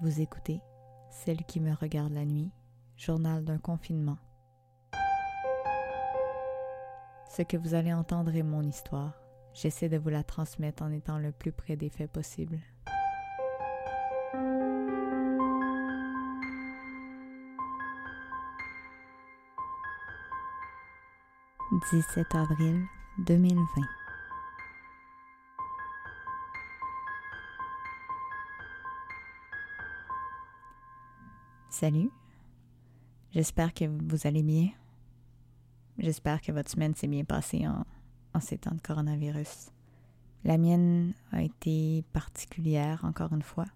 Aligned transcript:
Vous 0.00 0.20
écoutez 0.20 0.60
Celle 1.10 1.44
qui 1.44 1.60
me 1.60 1.72
regarde 1.72 2.12
la 2.12 2.24
nuit, 2.24 2.50
journal 2.96 3.44
d'un 3.44 3.58
confinement. 3.58 4.18
Ce 7.30 7.42
que 7.42 7.56
vous 7.56 7.74
allez 7.74 7.92
entendre 7.92 8.34
est 8.34 8.42
mon 8.42 8.62
histoire. 8.62 9.14
J'essaie 9.52 9.88
de 9.88 9.96
vous 9.96 10.08
la 10.08 10.24
transmettre 10.24 10.82
en 10.82 10.90
étant 10.90 11.18
le 11.18 11.32
plus 11.32 11.52
près 11.52 11.76
des 11.76 11.90
faits 11.90 12.10
possible. 12.10 12.58
17 21.90 22.34
avril 22.34 22.84
2020. 23.18 24.03
Salut, 31.84 32.08
j'espère 33.30 33.74
que 33.74 33.84
vous 33.84 34.26
allez 34.26 34.42
bien. 34.42 34.70
J'espère 35.98 36.40
que 36.40 36.50
votre 36.50 36.70
semaine 36.70 36.94
s'est 36.94 37.08
bien 37.08 37.24
passée 37.24 37.66
en, 37.68 38.40
ces 38.40 38.56
temps 38.56 38.74
de 38.74 38.80
coronavirus. 38.80 39.68
La 40.44 40.56
mienne 40.56 41.12
a 41.30 41.42
été 41.42 42.02
particulière, 42.14 43.04
encore 43.04 43.34
une 43.34 43.42
fois. 43.42 43.66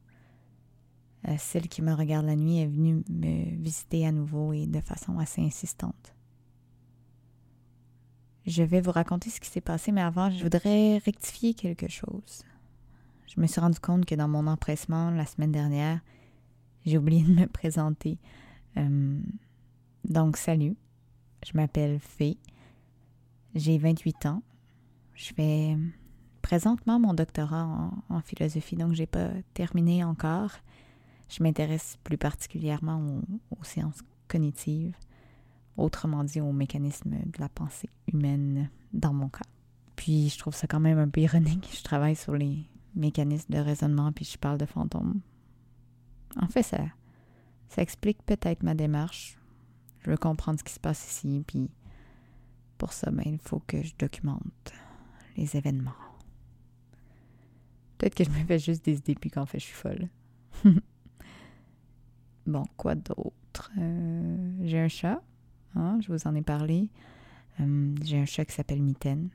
Euh, 1.29 1.35
celle 1.37 1.69
qui 1.69 1.83
me 1.83 1.93
regarde 1.93 2.25
la 2.25 2.35
nuit 2.35 2.61
est 2.61 2.67
venue 2.67 3.05
me 3.11 3.63
visiter 3.63 4.07
à 4.07 4.13
nouveau 4.13 4.55
et 4.55 4.67
de 4.67 4.81
façon 4.81 5.19
assez 5.19 5.43
insistante. 5.43 6.15
Je 8.47 8.63
vais 8.63 8.81
vous 8.81 8.93
raconter 8.93 9.29
ce 9.29 9.39
qui 9.39 9.51
s'est 9.51 9.61
passé, 9.61 9.93
mais 9.93 10.01
avant, 10.01 10.31
je 10.31 10.43
voudrais 10.43 10.97
rectifier 10.97 11.53
quelque 11.53 11.89
chose. 11.89 12.43
Je 13.27 13.39
me 13.39 13.47
suis 13.47 13.61
rendu 13.61 13.79
compte 13.81 14.07
que 14.07 14.15
dans 14.15 14.29
mon 14.29 14.47
empressement 14.47 15.11
la 15.11 15.27
semaine 15.27 15.53
dernière, 15.53 16.01
j'ai 16.89 16.99
oublié 16.99 17.23
de 17.23 17.33
me 17.33 17.47
présenter. 17.53 18.19
Euh, 18.77 19.21
donc, 20.05 20.37
salut. 20.37 20.77
Je 21.47 21.53
m'appelle 21.55 21.99
Fée. 22.01 22.39
J'ai 23.55 23.79
28 23.79 24.27
ans. 24.27 24.43
Je 25.15 25.33
fais 25.35 25.77
présentement 26.43 26.99
mon 26.99 27.15
doctorat 27.15 27.93
en, 28.09 28.21
philosophie, 28.21 28.77
donc 28.77 28.93
j'ai 28.93 29.07
pas 29.07 29.31
terminé 29.55 30.05
encore. 30.05 30.51
Je 31.29 31.43
m'intéresse 31.43 31.99
plus 32.05 32.19
particulièrement 32.19 33.21
aux 33.51 33.65
sciences 33.65 34.01
cognitives 34.29 34.95
autrement 35.79 36.25
dit 36.25 36.41
au 36.41 36.53
mécanisme 36.53 37.11
de 37.11 37.41
la 37.41 37.49
pensée 37.49 37.89
humaine 38.13 38.69
dans 38.93 39.15
mon 39.15 39.29
cas. 39.29 39.45
Puis 39.97 40.29
je 40.29 40.39
trouve 40.39 40.55
ça 40.55 40.67
quand 40.67 40.81
même 40.81 40.99
un 40.99 41.09
peu 41.09 41.21
ironique. 41.21 41.71
Je 41.73 41.83
travaille 41.83 42.17
sur 42.17 42.35
les 42.35 42.67
mécanismes 42.95 43.55
de 43.55 43.59
raisonnement 43.59 44.13
puis 44.13 44.25
je 44.25 44.37
parle 44.37 44.59
de 44.59 44.67
fantômes. 44.67 45.21
En 46.37 46.49
fait, 46.49 46.63
ça, 46.63 46.79
ça 47.69 47.83
explique 47.83 48.23
peut-être 48.25 48.63
ma 48.63 48.75
démarche. 48.75 49.39
Je 50.01 50.11
veux 50.11 50.17
comprendre 50.17 50.59
ce 50.59 50.65
qui 50.65 50.73
se 50.73 50.81
passe 50.81 51.07
ici, 51.11 51.43
puis 51.47 51.71
pour 52.79 52.93
ça, 52.93 53.11
ben, 53.11 53.25
il 53.27 53.39
faut 53.39 53.61
que 53.67 53.83
je 53.83 53.93
documente 53.99 54.73
les 55.37 55.57
événements. 55.57 55.93
Peut-être 57.99 58.15
que 58.15 58.25
je 58.25 58.31
me 58.31 58.45
fais 58.45 58.59
juste 58.59 58.85
des 58.85 58.99
idées, 58.99 59.17
puis 59.17 59.31
qu'en 59.31 59.47
fait, 59.47 59.59
je 59.59 59.65
suis 59.65 59.75
folle. 59.75 60.09
bon, 62.47 62.65
quoi 62.77 62.95
d'autre? 62.95 63.73
Euh, 63.79 64.53
j'ai 64.63 64.79
un 64.79 64.89
chat. 64.89 65.21
Hein, 65.75 65.99
je 66.01 66.13
vous 66.13 66.27
en 66.27 66.35
ai 66.35 66.43
parlé. 66.43 66.91
Euh, 67.61 67.95
j'ai 68.03 68.19
un 68.19 68.25
chat 68.25 68.45
qui 68.45 68.55
s'appelle 68.55 68.83
Mitaine. 68.83 69.31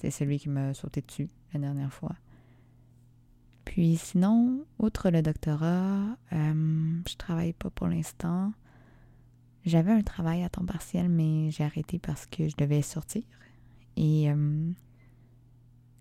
C'est 0.00 0.10
celui 0.10 0.38
qui 0.38 0.48
m'a 0.48 0.72
sauté 0.74 1.00
dessus 1.00 1.28
la 1.52 1.60
dernière 1.60 1.92
fois. 1.92 2.14
Puis 3.76 3.98
sinon, 3.98 4.64
outre 4.78 5.10
le 5.10 5.20
doctorat, 5.20 6.16
euh, 6.32 6.98
je 7.06 7.14
travaille 7.16 7.52
pas 7.52 7.68
pour 7.68 7.88
l'instant. 7.88 8.54
J'avais 9.66 9.92
un 9.92 10.00
travail 10.00 10.42
à 10.44 10.48
temps 10.48 10.64
partiel, 10.64 11.10
mais 11.10 11.50
j'ai 11.50 11.62
arrêté 11.62 11.98
parce 11.98 12.24
que 12.24 12.48
je 12.48 12.56
devais 12.56 12.80
sortir. 12.80 13.22
Et 13.98 14.30
euh, 14.30 14.70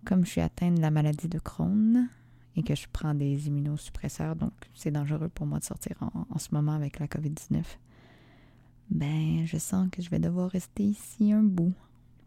comme 0.06 0.24
je 0.24 0.30
suis 0.30 0.40
atteinte 0.40 0.76
de 0.76 0.82
la 0.82 0.90
maladie 0.90 1.28
de 1.28 1.38
Crohn 1.38 2.08
et 2.56 2.64
que 2.64 2.76
je 2.76 2.88
prends 2.94 3.14
des 3.14 3.50
immunosuppresseurs, 3.50 4.38
donc 4.38 4.54
c'est 4.74 4.92
dangereux 4.92 5.28
pour 5.28 5.46
moi 5.46 5.60
de 5.60 5.66
sortir 5.66 5.98
en, 6.00 6.26
en 6.30 6.40
ce 6.40 6.54
moment 6.54 6.72
avec 6.72 6.98
la 7.00 7.08
COVID-19 7.08 7.62
ben, 8.90 9.46
je 9.46 9.58
sens 9.58 9.90
que 9.92 10.02
je 10.02 10.10
vais 10.10 10.20
devoir 10.20 10.50
rester 10.50 10.84
ici 10.84 11.34
un 11.34 11.44
bout. 11.44 11.74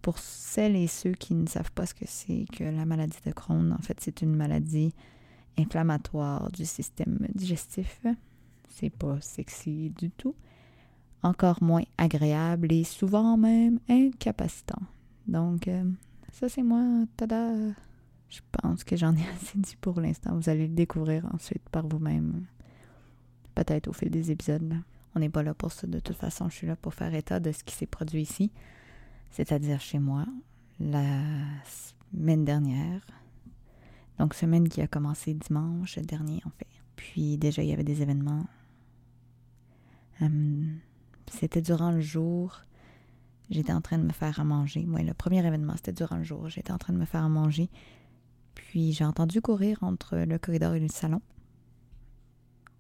Pour 0.03 0.19
celles 0.19 0.77
et 0.77 0.89
ceux 0.89 1.13
qui 1.13 1.33
ne 1.33 1.47
savent 1.47 1.73
pas 1.73 1.87
ce 1.87 1.95
que 1.95 2.05
c'est 2.07 2.45
que 2.53 2.65
la 2.65 2.85
maladie 2.85 3.17
de 3.25 3.33
Crohn, 3.33 3.73
en 3.73 3.83
fait, 3.83 3.99
c'est 4.03 4.21
une 4.21 4.37
maladie 4.37 4.93
inflammatoire 5.59 6.51
du 6.53 6.65
système 6.65 7.19
digestif. 7.35 8.05
C'est 8.69 8.91
pas 8.91 9.21
sexy 9.21 9.91
du 9.99 10.11
tout. 10.11 10.35
Encore 11.23 11.63
moins 11.63 11.83
agréable 11.97 12.73
et 12.73 12.85
souvent 12.85 13.37
même 13.37 13.81
incapacitant. 13.89 14.83
Donc, 15.27 15.69
euh, 15.69 15.85
ça 16.33 16.49
c'est 16.49 16.63
moi, 16.63 16.83
tada! 17.17 17.51
Je 18.29 18.41
pense 18.53 18.85
que 18.85 18.97
j'en 18.97 19.15
ai 19.15 19.27
assez 19.37 19.59
dit 19.59 19.77
pour 19.81 20.01
l'instant. 20.01 20.35
Vous 20.37 20.49
allez 20.49 20.67
le 20.69 20.75
découvrir 20.75 21.27
ensuite 21.35 21.67
par 21.71 21.87
vous-même. 21.87 22.45
Peut-être 23.55 23.89
au 23.89 23.93
fil 23.93 24.11
des 24.11 24.31
épisodes. 24.31 24.75
On 25.15 25.21
n'est 25.21 25.29
pas 25.29 25.43
là 25.43 25.55
pour 25.55 25.73
ça. 25.73 25.87
De 25.87 25.99
toute 25.99 26.17
façon, 26.17 26.49
je 26.49 26.55
suis 26.55 26.67
là 26.67 26.77
pour 26.77 26.95
faire 26.95 27.15
état 27.15 27.41
de 27.41 27.51
ce 27.53 27.65
qui 27.65 27.75
s'est 27.75 27.87
produit 27.87 28.23
ici, 28.23 28.53
c'est-à-dire 29.31 29.81
chez 29.81 29.99
moi, 29.99 30.27
la 30.79 31.21
semaine 32.13 32.45
dernière. 32.45 33.01
Donc, 34.19 34.35
semaine 34.35 34.69
qui 34.69 34.81
a 34.81 34.89
commencé 34.89 35.35
dimanche 35.35 35.99
dernier, 35.99 36.41
en 36.45 36.51
fait. 36.51 36.67
Puis, 36.97 37.39
déjà, 37.39 37.63
il 37.63 37.69
y 37.69 37.73
avait 37.73 37.85
des 37.85 38.03
événements. 38.03 38.47
Hum, 40.21 40.79
c'était 41.31 41.63
durant 41.63 41.93
le 41.93 42.01
jour. 42.01 42.65
J'étais 43.51 43.73
en 43.73 43.81
train 43.81 43.99
de 43.99 44.05
me 44.05 44.13
faire 44.13 44.41
à 44.41 44.45
manger. 44.45 44.85
Moi, 44.85 45.03
le 45.03 45.15
premier 45.15 45.47
événement, 45.47 45.75
c'était 45.77 45.93
durant 45.93 46.17
le 46.17 46.25
jour. 46.25 46.49
J'étais 46.49 46.73
en 46.73 46.79
train 46.79 46.93
de 46.93 46.99
me 46.99 47.05
faire 47.05 47.25
à 47.25 47.29
manger. 47.29 47.71
Puis, 48.55 48.93
j'ai 48.93 49.05
entendu 49.05 49.41
courir 49.41 49.83
entre 49.83 50.17
le 50.17 50.39
corridor 50.39 50.75
et 50.75 50.81
le 50.81 50.89
salon. 50.89 51.23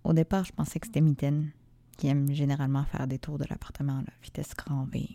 Au 0.04 0.12
départ, 0.12 0.44
je 0.44 0.52
pensais 0.52 0.80
que 0.80 0.86
c'était 0.86 1.00
Mitaine 1.00 1.52
qui 1.96 2.06
aime 2.06 2.32
généralement 2.32 2.84
faire 2.84 3.06
des 3.06 3.18
tours 3.18 3.38
de 3.38 3.44
l'appartement, 3.44 3.96
la 3.96 4.12
vitesse 4.22 4.54
grand 4.56 4.84
V. 4.84 5.08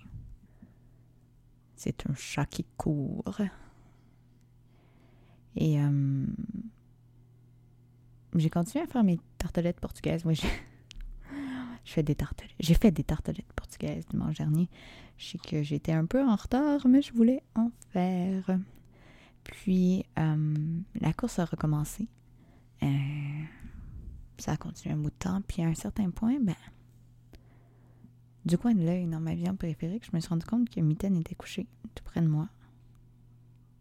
C'est 1.75 2.07
un 2.09 2.13
chat 2.13 2.45
qui 2.45 2.65
court. 2.77 3.41
Et 5.55 5.79
euh, 5.79 6.25
j'ai 8.35 8.49
continué 8.49 8.83
à 8.83 8.87
faire 8.87 9.03
mes 9.03 9.19
tartelettes 9.37 9.79
portugaises. 9.79 10.25
Oui, 10.25 10.35
je 11.85 11.91
fais 11.91 12.03
des 12.03 12.15
tartelettes. 12.15 12.55
J'ai 12.59 12.73
fait 12.73 12.91
des 12.91 13.03
tartelettes 13.03 13.53
portugaises 13.55 14.05
dimanche 14.07 14.37
dernier. 14.37 14.69
Je 15.17 15.25
sais 15.27 15.37
que 15.37 15.61
j'étais 15.63 15.91
un 15.91 16.05
peu 16.05 16.23
en 16.23 16.35
retard, 16.35 16.87
mais 16.87 17.01
je 17.01 17.13
voulais 17.13 17.43
en 17.55 17.69
faire. 17.91 18.57
Puis 19.43 20.05
euh, 20.17 20.53
la 20.99 21.13
course 21.13 21.39
a 21.39 21.45
recommencé. 21.45 22.07
Euh, 22.81 22.87
ça 24.37 24.53
a 24.53 24.57
continué 24.57 24.95
un 24.95 24.97
bout 24.97 25.09
de 25.09 25.15
temps. 25.15 25.41
Puis 25.47 25.61
à 25.61 25.67
un 25.67 25.75
certain 25.75 26.09
point, 26.09 26.39
ben, 26.39 26.55
du 28.45 28.57
coin 28.57 28.73
de 28.73 28.83
l'œil, 28.83 29.05
dans 29.07 29.19
ma 29.19 29.35
viande 29.35 29.57
périphérique, 29.57 30.05
je 30.05 30.15
me 30.15 30.19
suis 30.19 30.29
rendu 30.29 30.45
compte 30.45 30.69
que 30.69 30.81
Mitaine 30.81 31.15
était 31.17 31.35
couché 31.35 31.67
tout 31.95 32.03
près 32.03 32.21
de 32.21 32.27
moi. 32.27 32.49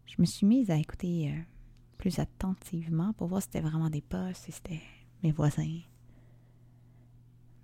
Je 0.05 0.15
me 0.19 0.25
suis 0.25 0.45
mise 0.45 0.69
à 0.69 0.77
écouter 0.77 1.31
euh, 1.31 1.41
plus 2.03 2.19
attentivement 2.19 3.13
pour 3.13 3.27
voir 3.27 3.41
si 3.41 3.45
c'était 3.45 3.65
vraiment 3.65 3.89
des 3.89 4.01
pas, 4.01 4.33
si 4.33 4.51
c'était 4.51 4.81
mes 5.23 5.31
voisins. 5.31 5.79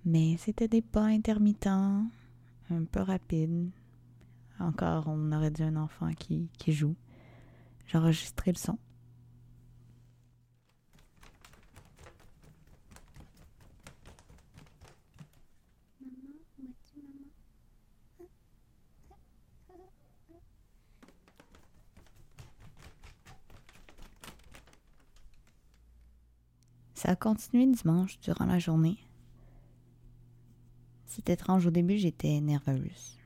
Mais 0.06 0.38
c'était 0.38 0.70
des 0.70 0.82
pas 0.82 1.04
intermittents, 1.04 2.06
un 2.70 2.86
peu 2.86 3.02
rapides. 3.02 3.70
Encore, 4.58 5.08
on 5.08 5.34
aurait 5.34 5.52
dit 5.52 5.64
un 5.64 5.76
enfant 5.76 6.14
qui, 6.14 6.48
qui 6.58 6.72
joue. 6.72 6.96
J'ai 7.88 7.98
enregistré 7.98 8.54
le 8.54 8.58
son. 8.58 8.80
Ça 27.00 27.12
a 27.12 27.16
continué 27.16 27.66
dimanche 27.66 28.20
durant 28.20 28.44
la 28.44 28.60
journée. 28.60 28.98
C'est 31.06 31.30
étrange. 31.30 31.66
Au 31.66 31.72
début, 31.72 31.98
j'étais 31.98 32.42
nerveuse. 32.42 33.18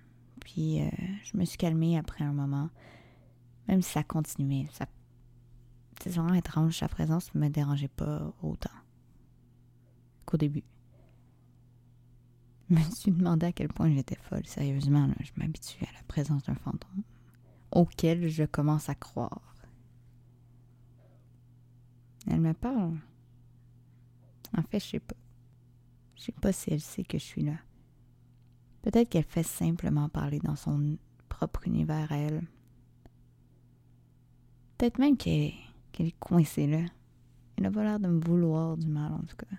Puis, 0.42 0.80
euh, 0.80 0.92
je 1.24 1.36
me 1.36 1.44
suis 1.44 1.58
calmée 1.58 1.98
après 1.98 2.24
un 2.24 2.34
moment. 2.34 2.70
Même 3.68 3.82
si 3.82 3.90
ça 3.90 4.04
continuait. 4.04 4.68
Ça... 4.74 4.86
C'est 6.00 6.12
vraiment 6.12 6.36
étrange. 6.36 6.78
Sa 6.78 6.88
présence 6.88 7.34
ne 7.34 7.40
me 7.40 7.50
dérangeait 7.50 7.88
pas 7.88 8.32
autant 8.44 8.70
qu'au 10.26 10.38
début. 10.38 10.64
Je 12.70 12.76
me 12.76 12.82
suis 12.92 13.12
demandé 13.12 13.48
à 13.48 13.54
quel 13.54 13.70
point 13.70 13.92
j'étais 13.92 14.18
folle. 14.18 14.46
Sérieusement, 14.46 15.10
je 15.20 15.32
m'habitue 15.38 15.84
à 15.84 15.92
la 15.94 16.04
présence 16.08 16.44
d'un 16.44 16.54
fantôme 16.54 17.02
auquel 17.72 18.30
je 18.30 18.44
commence 18.44 18.88
à 18.90 18.94
croire. 18.94 19.56
Elle 22.28 22.42
me 22.42 22.54
parle 22.54 23.00
En 24.58 24.62
fait, 24.64 24.80
je 24.80 24.86
sais 24.86 25.00
pas. 25.00 25.16
Je 26.16 26.24
sais 26.24 26.32
pas 26.32 26.52
si 26.52 26.72
elle 26.72 26.82
sait 26.82 27.04
que 27.04 27.18
je 27.18 27.24
suis 27.24 27.44
là. 27.44 27.58
Peut-être 28.82 29.10
qu'elle 29.10 29.24
fait 29.24 29.44
simplement 29.44 30.10
parler 30.10 30.40
dans 30.40 30.56
son 30.56 30.98
propre 31.30 31.68
univers 31.68 32.12
à 32.12 32.18
elle. 32.18 32.44
Peut-être 34.78 35.00
même 35.00 35.18
qu'elle 35.18 35.54
est 36.00 36.20
coincée 36.20 36.68
là. 36.68 36.86
Elle 37.56 37.64
n'a 37.64 37.72
pas 37.72 37.84
l'air 37.84 38.00
de 38.00 38.08
me 38.08 38.20
vouloir 38.20 38.78
du 38.78 38.88
mal, 38.88 39.14
en 39.14 39.22
tout 39.22 39.36
cas. 39.36 39.56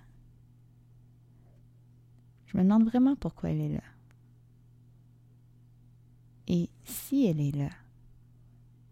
Je 2.47 2.57
me 2.57 2.63
demande 2.63 2.85
vraiment 2.85 3.17
pourquoi 3.17 3.51
elle 3.51 3.61
est 3.61 3.75
là. 3.75 3.83
Et 6.47 6.69
si 6.85 7.27
elle 7.27 7.41
est 7.41 7.57
là, 7.57 7.71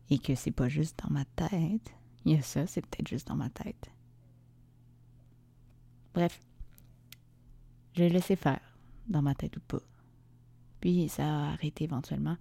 et 0.08 0.18
que 0.18 0.34
c'est 0.34 0.50
pas 0.50 0.68
juste 0.68 0.98
dans 1.04 1.10
ma 1.10 1.24
tête, 1.24 1.94
il 2.24 2.32
y 2.32 2.36
a 2.36 2.42
ça, 2.42 2.66
c'est 2.66 2.80
peut-être 2.80 3.08
juste 3.08 3.28
dans 3.28 3.36
ma 3.36 3.50
tête. 3.50 3.90
Bref, 6.14 6.40
j'ai 7.94 8.08
laissé 8.08 8.36
faire, 8.36 8.60
dans 9.08 9.22
ma 9.22 9.34
tête 9.34 9.56
ou 9.56 9.60
pas. 9.60 9.82
Puis 10.80 11.08
ça 11.08 11.24
a 11.24 11.52
arrêté 11.52 11.84
éventuellement. 11.84 12.36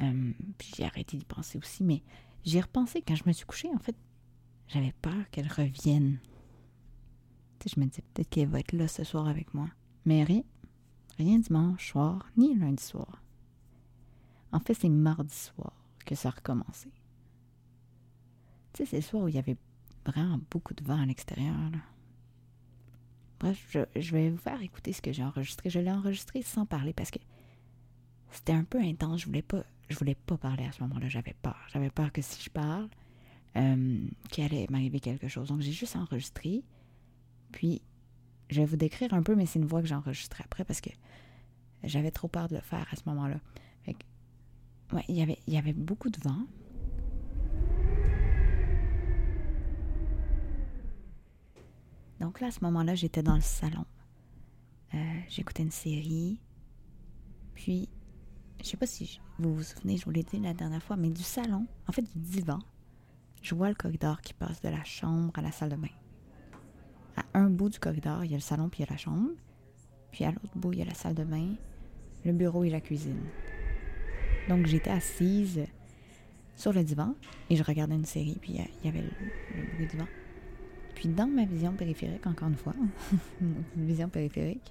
Euh, 0.00 0.32
puis 0.58 0.72
j'ai 0.76 0.84
arrêté 0.84 1.16
d'y 1.16 1.24
penser 1.24 1.58
aussi, 1.58 1.84
mais 1.84 2.02
j'ai 2.44 2.60
repensé 2.60 3.02
quand 3.02 3.14
je 3.14 3.24
me 3.26 3.32
suis 3.32 3.46
couchée, 3.46 3.70
en 3.74 3.78
fait, 3.78 3.96
j'avais 4.68 4.92
peur 5.02 5.28
qu'elle 5.30 5.48
revienne. 5.48 6.18
Tu 7.58 7.68
sais, 7.68 7.74
je 7.76 7.80
me 7.80 7.86
disais 7.86 8.02
peut-être 8.14 8.30
qu'elle 8.30 8.48
va 8.48 8.60
être 8.60 8.72
là 8.72 8.88
ce 8.88 9.04
soir 9.04 9.28
avec 9.28 9.54
moi. 9.54 9.68
Mais 10.04 10.24
rien. 10.24 10.42
Rien 11.18 11.38
dimanche 11.38 11.90
soir, 11.90 12.30
ni 12.36 12.54
lundi 12.56 12.82
soir. 12.82 13.22
En 14.50 14.60
fait, 14.60 14.74
c'est 14.74 14.88
mardi 14.88 15.34
soir 15.34 15.72
que 16.04 16.14
ça 16.14 16.28
a 16.28 16.32
recommencé. 16.32 16.90
Tu 18.72 18.78
sais, 18.78 18.86
c'est 18.86 18.96
le 18.96 19.02
soir 19.02 19.24
où 19.24 19.28
il 19.28 19.34
y 19.34 19.38
avait 19.38 19.56
vraiment 20.06 20.40
beaucoup 20.50 20.74
de 20.74 20.82
vent 20.84 21.00
à 21.00 21.06
l'extérieur. 21.06 21.70
Bref, 23.42 23.76
je, 23.96 24.12
vais 24.12 24.30
vous 24.30 24.38
faire 24.38 24.62
écouter 24.62 24.92
ce 24.92 25.02
que 25.02 25.12
j'ai 25.12 25.24
enregistré. 25.24 25.68
Je 25.68 25.80
l'ai 25.80 25.90
enregistré 25.90 26.42
sans 26.42 26.64
parler 26.64 26.92
parce 26.92 27.10
que 27.10 27.18
c'était 28.30 28.52
un 28.52 28.62
peu 28.62 28.78
intense. 28.78 29.22
Je 29.22 29.26
voulais 29.26 29.42
pas, 29.42 29.64
je 29.88 29.98
voulais 29.98 30.14
pas 30.14 30.36
parler 30.36 30.64
à 30.64 30.70
ce 30.70 30.80
moment-là. 30.84 31.08
J'avais 31.08 31.34
peur. 31.42 31.58
J'avais 31.72 31.90
peur 31.90 32.12
que 32.12 32.22
si 32.22 32.40
je 32.40 32.50
parle, 32.50 32.88
euh, 33.56 34.06
qu'il 34.30 34.44
allait 34.44 34.68
m'arriver 34.70 35.00
quelque 35.00 35.26
chose. 35.26 35.48
Donc 35.48 35.60
j'ai 35.60 35.72
juste 35.72 35.96
enregistré. 35.96 36.62
Puis 37.50 37.82
je 38.48 38.60
vais 38.60 38.66
vous 38.66 38.76
décrire 38.76 39.12
un 39.12 39.24
peu, 39.24 39.34
mais 39.34 39.46
c'est 39.46 39.58
une 39.58 39.66
voix 39.66 39.82
que 39.82 39.88
j'ai 39.88 39.96
enregistrée 39.96 40.44
après 40.44 40.64
parce 40.64 40.80
que 40.80 40.90
j'avais 41.82 42.12
trop 42.12 42.28
peur 42.28 42.46
de 42.46 42.54
le 42.54 42.62
faire 42.62 42.86
à 42.92 42.96
ce 42.96 43.02
moment-là. 43.06 43.40
ouais, 43.88 45.04
y 45.08 45.20
il 45.20 45.52
y 45.52 45.58
avait 45.58 45.72
beaucoup 45.72 46.10
de 46.10 46.20
vent. 46.20 46.46
Donc 52.22 52.38
là, 52.38 52.46
à 52.46 52.50
ce 52.52 52.60
moment-là, 52.62 52.94
j'étais 52.94 53.24
dans 53.24 53.34
le 53.34 53.40
salon. 53.40 53.84
Euh, 54.94 54.98
j'écoutais 55.28 55.64
une 55.64 55.72
série. 55.72 56.40
Puis, 57.52 57.88
je 58.62 58.68
sais 58.68 58.76
pas 58.76 58.86
si 58.86 59.20
vous 59.40 59.56
vous 59.56 59.62
souvenez, 59.64 59.96
je 59.96 60.04
vous 60.04 60.12
l'ai 60.12 60.22
dit 60.22 60.38
la 60.38 60.54
dernière 60.54 60.82
fois, 60.84 60.94
mais 60.94 61.10
du 61.10 61.24
salon, 61.24 61.66
en 61.88 61.92
fait 61.92 62.02
du 62.02 62.20
divan, 62.20 62.60
je 63.42 63.56
vois 63.56 63.68
le 63.70 63.74
corridor 63.74 64.20
qui 64.20 64.34
passe 64.34 64.60
de 64.60 64.68
la 64.68 64.84
chambre 64.84 65.32
à 65.36 65.42
la 65.42 65.50
salle 65.50 65.70
de 65.70 65.76
bain. 65.76 65.88
À 67.16 67.24
un 67.34 67.50
bout 67.50 67.70
du 67.70 67.80
corridor, 67.80 68.24
il 68.24 68.30
y 68.30 68.34
a 68.34 68.36
le 68.36 68.42
salon 68.42 68.68
puis 68.68 68.82
il 68.82 68.86
y 68.86 68.88
a 68.88 68.92
la 68.92 68.98
chambre. 68.98 69.30
Puis 70.12 70.24
à 70.24 70.30
l'autre 70.30 70.56
bout, 70.56 70.72
il 70.74 70.78
y 70.78 70.82
a 70.82 70.84
la 70.84 70.94
salle 70.94 71.14
de 71.14 71.24
bain, 71.24 71.56
le 72.24 72.32
bureau 72.32 72.62
et 72.62 72.70
la 72.70 72.80
cuisine. 72.80 73.24
Donc 74.48 74.66
j'étais 74.66 74.90
assise 74.90 75.66
sur 76.54 76.72
le 76.72 76.84
divan 76.84 77.16
et 77.50 77.56
je 77.56 77.64
regardais 77.64 77.96
une 77.96 78.04
série, 78.04 78.38
puis 78.40 78.52
il 78.52 78.86
y 78.86 78.88
avait 78.88 79.02
le, 79.02 79.10
le 79.56 79.74
bruit 79.74 79.88
du 79.88 79.96
vent. 79.96 80.06
Puis 81.02 81.08
dans 81.08 81.26
ma 81.26 81.44
vision 81.44 81.72
périphérique, 81.72 82.24
encore 82.28 82.46
une 82.46 82.54
fois, 82.54 82.74
vision 83.76 84.08
périphérique, 84.08 84.70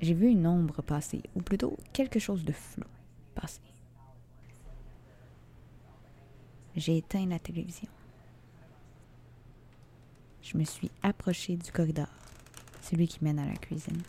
j'ai 0.00 0.14
vu 0.14 0.28
une 0.28 0.46
ombre 0.46 0.80
passer, 0.80 1.24
ou 1.34 1.42
plutôt 1.42 1.76
quelque 1.92 2.20
chose 2.20 2.44
de 2.44 2.52
flou 2.52 2.84
passer. 3.34 3.60
J'ai 6.76 6.98
éteint 6.98 7.26
la 7.26 7.40
télévision. 7.40 7.88
Je 10.40 10.56
me 10.56 10.62
suis 10.62 10.92
approchée 11.02 11.56
du 11.56 11.72
corridor, 11.72 12.06
celui 12.80 13.08
qui 13.08 13.24
mène 13.24 13.40
à 13.40 13.46
la 13.46 13.56
cuisine. 13.56 14.02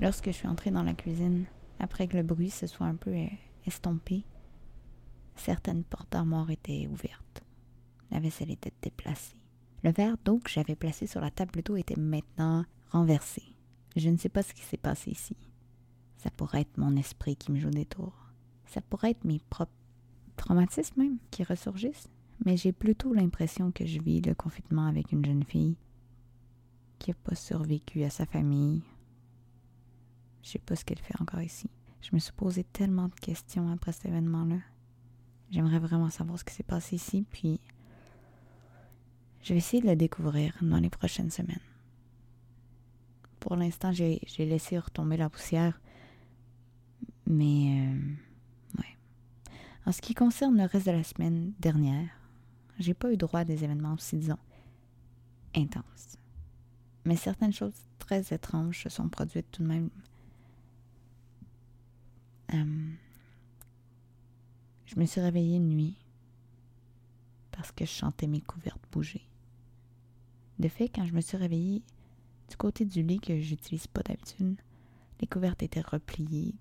Lorsque 0.00 0.26
je 0.26 0.32
suis 0.32 0.48
entrée 0.48 0.70
dans 0.70 0.82
la 0.82 0.94
cuisine, 0.94 1.44
après 1.78 2.08
que 2.08 2.16
le 2.16 2.22
bruit 2.22 2.48
se 2.48 2.66
soit 2.66 2.86
un 2.86 2.96
peu 2.96 3.14
estompé, 3.66 4.24
certaines 5.36 5.84
portes 5.84 6.10
d'armoire 6.10 6.50
étaient 6.50 6.86
ouvertes. 6.86 7.44
La 8.10 8.18
vaisselle 8.18 8.50
était 8.50 8.72
déplacée. 8.80 9.36
Le 9.84 9.92
verre 9.92 10.16
d'eau 10.24 10.38
que 10.38 10.50
j'avais 10.50 10.74
placé 10.74 11.06
sur 11.06 11.20
la 11.20 11.30
table 11.30 11.62
d'eau 11.62 11.76
était 11.76 12.00
maintenant 12.00 12.64
renversé. 12.90 13.42
Je 13.94 14.08
ne 14.08 14.16
sais 14.16 14.30
pas 14.30 14.42
ce 14.42 14.54
qui 14.54 14.62
s'est 14.62 14.78
passé 14.78 15.10
ici. 15.10 15.36
Ça 16.16 16.30
pourrait 16.30 16.62
être 16.62 16.78
mon 16.78 16.96
esprit 16.96 17.36
qui 17.36 17.52
me 17.52 17.58
joue 17.58 17.70
des 17.70 17.86
tours. 17.86 18.30
Ça 18.66 18.80
pourrait 18.80 19.10
être 19.10 19.24
mes 19.24 19.40
propres 19.50 19.72
traumatismes 20.36 21.02
même 21.02 21.18
qui 21.30 21.44
ressurgissent. 21.44 22.08
Mais 22.46 22.56
j'ai 22.56 22.72
plutôt 22.72 23.12
l'impression 23.12 23.70
que 23.70 23.84
je 23.84 24.00
vis 24.00 24.22
le 24.22 24.34
confinement 24.34 24.86
avec 24.86 25.12
une 25.12 25.24
jeune 25.24 25.44
fille 25.44 25.76
qui 26.98 27.10
n'a 27.10 27.16
pas 27.22 27.34
survécu 27.34 28.02
à 28.02 28.10
sa 28.10 28.24
famille, 28.24 28.82
je 30.42 30.50
sais 30.50 30.58
pas 30.58 30.76
ce 30.76 30.84
qu'elle 30.84 30.98
fait 30.98 31.20
encore 31.20 31.42
ici. 31.42 31.68
Je 32.02 32.10
me 32.12 32.18
suis 32.18 32.32
posé 32.32 32.64
tellement 32.64 33.08
de 33.08 33.14
questions 33.14 33.70
après 33.70 33.92
cet 33.92 34.06
événement-là. 34.06 34.56
J'aimerais 35.50 35.78
vraiment 35.78 36.10
savoir 36.10 36.38
ce 36.38 36.44
qui 36.44 36.54
s'est 36.54 36.62
passé 36.62 36.96
ici, 36.96 37.26
puis 37.30 37.60
je 39.42 39.52
vais 39.52 39.58
essayer 39.58 39.82
de 39.82 39.88
le 39.88 39.96
découvrir 39.96 40.56
dans 40.62 40.78
les 40.78 40.90
prochaines 40.90 41.30
semaines. 41.30 41.58
Pour 43.40 43.56
l'instant, 43.56 43.90
j'ai 43.90 44.20
laissé 44.38 44.78
retomber 44.78 45.16
la 45.16 45.30
poussière, 45.30 45.80
mais 47.26 47.88
euh, 47.88 48.78
ouais. 48.78 48.96
En 49.86 49.92
ce 49.92 50.02
qui 50.02 50.14
concerne 50.14 50.58
le 50.58 50.64
reste 50.64 50.86
de 50.86 50.92
la 50.92 51.04
semaine 51.04 51.52
dernière, 51.58 52.08
j'ai 52.78 52.94
pas 52.94 53.12
eu 53.12 53.16
droit 53.16 53.40
à 53.40 53.44
des 53.44 53.64
événements 53.64 53.94
aussi, 53.94 54.16
disons, 54.16 54.38
intenses. 55.54 56.16
Mais 57.04 57.16
certaines 57.16 57.52
choses 57.52 57.74
très 57.98 58.20
étranges 58.32 58.82
se 58.82 58.88
sont 58.88 59.08
produites 59.08 59.50
tout 59.50 59.62
de 59.62 59.68
même 59.68 59.90
euh, 62.54 62.90
je 64.86 64.98
me 64.98 65.06
suis 65.06 65.20
réveillée 65.20 65.56
une 65.56 65.68
nuit 65.68 65.96
parce 67.52 67.72
que 67.72 67.84
je 67.84 67.90
chantais 67.90 68.26
mes 68.26 68.40
couvertes 68.40 68.82
bouger. 68.90 69.26
De 70.58 70.68
fait, 70.68 70.88
quand 70.88 71.06
je 71.06 71.12
me 71.12 71.20
suis 71.20 71.36
réveillée 71.36 71.82
du 72.48 72.56
côté 72.56 72.84
du 72.84 73.02
lit 73.02 73.20
que 73.20 73.38
j'utilise 73.38 73.86
pas 73.86 74.02
d'habitude, 74.02 74.56
les 75.20 75.26
couvertes 75.26 75.62
étaient 75.62 75.80
repliées. 75.80 76.54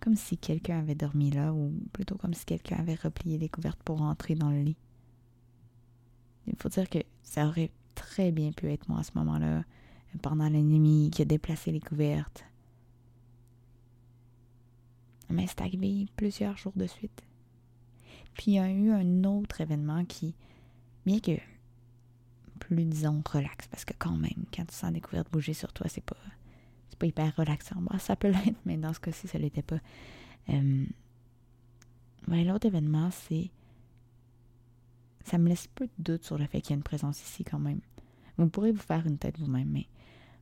Comme 0.00 0.16
si 0.16 0.38
quelqu'un 0.38 0.78
avait 0.78 0.94
dormi 0.94 1.30
là, 1.30 1.52
ou 1.52 1.72
plutôt 1.92 2.16
comme 2.16 2.34
si 2.34 2.44
quelqu'un 2.44 2.76
avait 2.76 2.94
replié 2.94 3.38
les 3.38 3.48
couvertes 3.48 3.82
pour 3.82 3.98
rentrer 3.98 4.34
dans 4.34 4.50
le 4.50 4.62
lit. 4.62 4.76
Il 6.46 6.56
faut 6.56 6.68
dire 6.68 6.88
que 6.88 6.98
ça 7.22 7.46
aurait 7.46 7.70
très 7.94 8.32
bien 8.32 8.52
pu 8.52 8.70
être 8.70 8.88
moi 8.88 9.00
à 9.00 9.02
ce 9.02 9.12
moment-là, 9.16 9.64
pendant 10.22 10.48
la 10.48 10.60
nuit, 10.60 11.10
qui 11.10 11.22
a 11.22 11.24
déplacé 11.24 11.72
les 11.72 11.80
couvertes. 11.80 12.44
Mais 15.34 16.06
plusieurs 16.16 16.56
jours 16.56 16.72
de 16.76 16.86
suite. 16.86 17.22
Puis 18.34 18.52
il 18.52 18.54
y 18.54 18.58
a 18.58 18.70
eu 18.70 18.90
un 18.90 19.24
autre 19.24 19.60
événement 19.60 20.04
qui, 20.04 20.34
bien 21.06 21.20
que 21.20 21.32
plus, 22.58 22.84
disons, 22.84 23.22
relax, 23.28 23.66
parce 23.68 23.84
que 23.84 23.94
quand 23.98 24.16
même, 24.16 24.44
quand 24.54 24.64
tu 24.64 24.74
sens 24.74 24.92
des 24.92 25.00
couvertes 25.00 25.30
bouger 25.30 25.54
sur 25.54 25.72
toi, 25.72 25.86
c'est 25.88 26.04
pas, 26.04 26.16
c'est 26.88 26.98
pas 26.98 27.06
hyper 27.06 27.34
relaxant. 27.36 27.76
Ça 27.98 28.16
peut 28.16 28.28
l'être, 28.28 28.58
mais 28.64 28.76
dans 28.76 28.92
ce 28.92 29.00
cas-ci, 29.00 29.28
ça 29.28 29.38
l'était 29.38 29.62
pas. 29.62 29.78
Euh, 30.48 30.84
l'autre 32.28 32.66
événement, 32.66 33.10
c'est 33.10 33.50
ça 35.24 35.38
me 35.38 35.48
laisse 35.48 35.66
peu 35.68 35.86
de 35.86 36.12
doute 36.12 36.24
sur 36.24 36.38
le 36.38 36.46
fait 36.46 36.60
qu'il 36.60 36.70
y 36.70 36.72
a 36.74 36.76
une 36.76 36.82
présence 36.82 37.22
ici 37.22 37.44
quand 37.44 37.58
même. 37.58 37.80
Vous 38.36 38.48
pourrez 38.48 38.72
vous 38.72 38.82
faire 38.82 39.06
une 39.06 39.18
tête 39.18 39.38
vous-même, 39.38 39.70
mais 39.70 39.86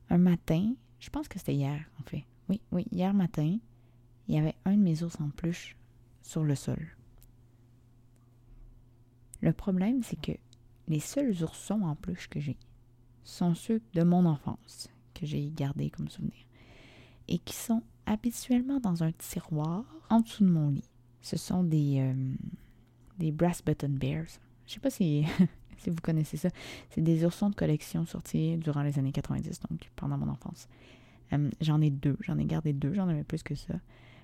un 0.09 0.17
matin, 0.17 0.73
je 0.99 1.09
pense 1.09 1.27
que 1.27 1.39
c'était 1.39 1.55
hier 1.55 1.83
en 1.99 2.03
fait. 2.03 2.25
Oui, 2.49 2.61
oui, 2.71 2.85
hier 2.91 3.13
matin, 3.13 3.57
il 4.27 4.35
y 4.35 4.37
avait 4.37 4.55
un 4.65 4.73
de 4.73 4.81
mes 4.81 5.03
ours 5.03 5.19
en 5.19 5.29
peluche 5.29 5.75
sur 6.21 6.43
le 6.43 6.55
sol. 6.55 6.79
Le 9.41 9.51
problème, 9.51 10.03
c'est 10.03 10.19
que 10.19 10.31
les 10.87 10.99
seuls 10.99 11.43
oursons 11.43 11.81
en 11.81 11.95
peluche 11.95 12.29
que 12.29 12.39
j'ai 12.39 12.57
sont 13.23 13.55
ceux 13.55 13.81
de 13.93 14.03
mon 14.03 14.25
enfance, 14.25 14.89
que 15.13 15.25
j'ai 15.25 15.49
gardés 15.49 15.89
comme 15.89 16.09
souvenir, 16.09 16.45
et 17.27 17.39
qui 17.39 17.53
sont 17.53 17.83
habituellement 18.05 18.79
dans 18.79 19.03
un 19.03 19.11
tiroir 19.11 19.85
en 20.09 20.19
dessous 20.21 20.43
de 20.43 20.49
mon 20.49 20.69
lit. 20.69 20.89
Ce 21.21 21.37
sont 21.37 21.63
des, 21.63 21.99
euh, 21.99 23.31
Brass 23.31 23.63
Button 23.63 23.89
Bears. 23.89 24.39
Je 24.65 24.73
sais 24.73 24.79
pas 24.79 24.89
si, 24.89 25.25
si 25.77 25.89
vous 25.89 26.01
connaissez 26.01 26.37
ça. 26.37 26.49
C'est 26.89 27.01
des 27.01 27.23
oursons 27.25 27.49
de 27.49 27.55
collection 27.55 28.05
sortis 28.05 28.57
durant 28.57 28.81
les 28.81 28.99
années 28.99 29.13
90, 29.13 29.59
donc 29.69 29.89
pendant 29.95 30.17
mon 30.17 30.27
enfance. 30.29 30.67
Euh, 31.31 31.49
j'en 31.61 31.81
ai 31.81 31.89
deux, 31.89 32.17
j'en 32.19 32.37
ai 32.37 32.45
gardé 32.45 32.73
deux, 32.73 32.93
j'en 32.93 33.07
avais 33.07 33.23
plus 33.23 33.43
que 33.43 33.55
ça. 33.55 33.75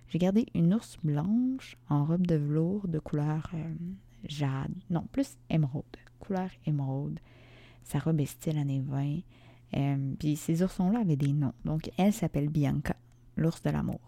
J'ai 0.09 0.17
gardé 0.17 0.47
une 0.55 0.73
ours 0.73 0.97
blanche 1.03 1.77
en 1.87 2.03
robe 2.03 2.25
de 2.25 2.35
velours 2.35 2.87
de 2.87 2.97
couleur 2.97 3.49
euh, 3.53 3.75
jade, 4.23 4.73
non, 4.89 5.05
plus 5.11 5.37
émeraude, 5.49 5.85
couleur 6.19 6.49
émeraude. 6.65 7.19
Sa 7.83 7.99
robe 7.99 8.19
est 8.19 8.25
style 8.25 8.57
années 8.57 8.81
20. 8.81 9.19
Euh, 9.75 10.15
puis 10.17 10.35
ces 10.35 10.63
oursons-là 10.63 11.01
avaient 11.01 11.15
des 11.15 11.31
noms. 11.31 11.53
Donc, 11.63 11.91
elle 11.97 12.11
s'appelle 12.11 12.49
Bianca, 12.49 12.95
l'ours 13.37 13.61
de 13.61 13.69
l'amour. 13.69 13.99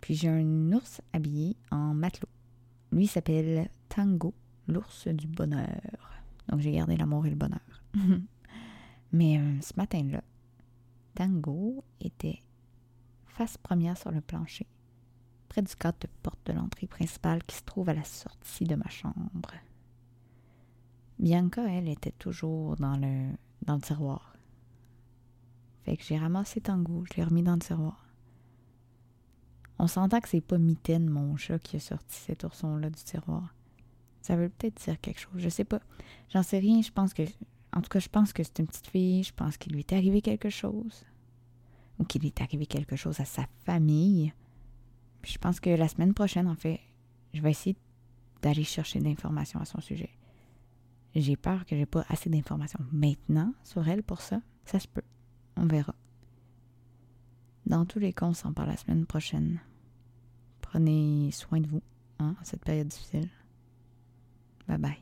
Puis 0.00 0.14
j'ai 0.14 0.28
un 0.28 0.72
ours 0.72 1.00
habillé 1.12 1.56
en 1.72 1.92
matelot. 1.92 2.28
Lui 2.92 3.08
s'appelle 3.08 3.68
Tango, 3.88 4.32
l'ours 4.68 5.08
du 5.08 5.26
bonheur. 5.26 5.80
Donc, 6.48 6.60
j'ai 6.60 6.70
gardé 6.70 6.96
l'amour 6.96 7.26
et 7.26 7.30
le 7.30 7.36
bonheur. 7.36 7.82
Mais 9.12 9.40
ce 9.60 9.72
matin-là, 9.76 10.22
Tango 11.14 11.84
était 12.00 12.42
face 13.26 13.58
première 13.58 13.96
sur 13.96 14.10
le 14.10 14.20
plancher, 14.20 14.66
du 15.62 15.76
cadre 15.76 15.98
de 16.00 16.08
porte 16.22 16.40
de 16.46 16.52
l'entrée 16.52 16.86
principale 16.86 17.42
qui 17.44 17.56
se 17.56 17.62
trouve 17.62 17.88
à 17.88 17.94
la 17.94 18.04
sortie 18.04 18.64
de 18.64 18.74
ma 18.74 18.88
chambre. 18.88 19.52
Bianca, 21.18 21.64
elle, 21.68 21.88
était 21.88 22.12
toujours 22.12 22.76
dans 22.76 22.96
le, 22.96 23.30
dans 23.62 23.76
le 23.76 23.80
tiroir. 23.80 24.34
Fait 25.84 25.96
que 25.96 26.02
j'ai 26.02 26.18
ramassé 26.18 26.60
Tango, 26.60 27.04
je 27.06 27.16
l'ai 27.16 27.24
remis 27.24 27.42
dans 27.42 27.54
le 27.54 27.60
tiroir. 27.60 28.06
On 29.78 29.86
s'entend 29.86 30.20
que 30.20 30.28
c'est 30.28 30.40
pas 30.40 30.58
Mitaine, 30.58 31.08
mon 31.08 31.36
chat, 31.36 31.58
qui 31.58 31.76
a 31.76 31.80
sorti 31.80 32.16
cet 32.16 32.44
ourson-là 32.44 32.90
du 32.90 33.02
tiroir. 33.02 33.54
Ça 34.22 34.36
veut 34.36 34.48
peut-être 34.48 34.82
dire 34.82 35.00
quelque 35.00 35.20
chose, 35.20 35.32
je 35.36 35.48
sais 35.48 35.64
pas. 35.64 35.80
J'en 36.30 36.42
sais 36.42 36.58
rien, 36.58 36.80
je 36.80 36.90
pense 36.90 37.12
que 37.12 37.24
en 37.74 37.80
tout 37.80 37.88
cas, 37.88 37.98
je 37.98 38.08
pense 38.08 38.32
que 38.32 38.42
c'est 38.42 38.60
une 38.60 38.66
petite 38.66 38.86
fille, 38.86 39.24
je 39.24 39.34
pense 39.34 39.56
qu'il 39.56 39.72
lui 39.72 39.80
est 39.80 39.92
arrivé 39.92 40.22
quelque 40.22 40.48
chose. 40.48 41.04
Ou 41.98 42.04
qu'il 42.04 42.24
est 42.24 42.40
arrivé 42.40 42.66
quelque 42.66 42.96
chose 42.96 43.20
à 43.20 43.24
sa 43.24 43.46
famille. 43.64 44.32
Je 45.24 45.38
pense 45.38 45.60
que 45.60 45.70
la 45.70 45.88
semaine 45.88 46.14
prochaine, 46.14 46.48
en 46.48 46.54
fait, 46.54 46.80
je 47.32 47.40
vais 47.40 47.50
essayer 47.50 47.76
d'aller 48.42 48.64
chercher 48.64 49.00
d'informations 49.00 49.60
à 49.60 49.64
son 49.64 49.80
sujet. 49.80 50.10
J'ai 51.14 51.36
peur 51.36 51.64
que 51.64 51.76
j'ai 51.76 51.86
pas 51.86 52.04
assez 52.08 52.28
d'informations 52.28 52.80
maintenant 52.92 53.54
sur 53.62 53.88
elle 53.88 54.02
pour 54.02 54.20
ça. 54.20 54.40
Ça 54.64 54.80
se 54.80 54.88
peut. 54.88 55.02
On 55.56 55.66
verra. 55.66 55.94
Dans 57.66 57.86
tous 57.86 57.98
les 57.98 58.12
cas, 58.12 58.26
on 58.26 58.34
s'en 58.34 58.52
parle 58.52 58.68
la 58.68 58.76
semaine 58.76 59.06
prochaine. 59.06 59.60
Prenez 60.60 61.30
soin 61.30 61.60
de 61.60 61.68
vous, 61.68 61.82
hein, 62.18 62.34
cette 62.42 62.64
période 62.64 62.88
difficile. 62.88 63.28
Bye 64.66 64.78
bye. 64.78 64.98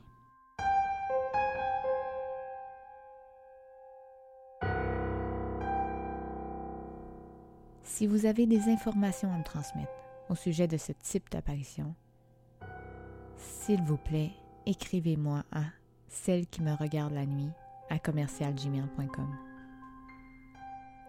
Si 7.83 8.07
vous 8.07 8.27
avez 8.27 8.47
des 8.47 8.69
informations 8.69 9.33
à 9.33 9.39
me 9.39 9.45
transmettre 9.45 9.93
au 10.29 10.35
sujet 10.35 10.67
de 10.67 10.77
ce 10.77 10.93
type 10.93 11.31
d'apparition, 11.31 11.95
s'il 13.37 13.83
vous 13.83 13.97
plaît, 13.97 14.31
écrivez-moi 14.67 15.45
à 15.53 15.65
celle 16.09 16.47
qui 16.47 16.63
me 16.63 16.75
regarde 16.75 17.13
la 17.13 17.27
nuit 17.27 17.51
à 17.91 17.99
commercialgmail.com. 17.99 19.37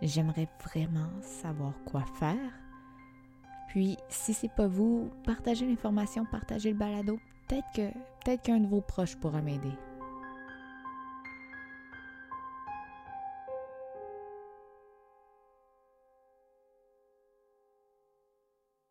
J'aimerais 0.02 0.50
vraiment 0.64 1.10
savoir 1.22 1.74
quoi 1.86 2.04
faire. 2.20 2.52
Puis, 3.70 3.98
si 4.10 4.34
c'est 4.34 4.54
pas 4.54 4.68
vous, 4.68 5.10
partagez 5.24 5.66
l'information, 5.66 6.26
partagez 6.26 6.72
le 6.72 6.78
balado. 6.78 7.20
Peut-être 7.48 7.94
peut-être 8.24 8.42
qu'un 8.44 8.60
de 8.60 8.68
vos 8.68 8.82
proches 8.82 9.16
pourra 9.16 9.42
m'aider. 9.42 9.74